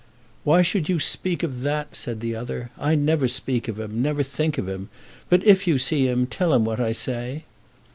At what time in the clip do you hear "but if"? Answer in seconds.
5.29-5.67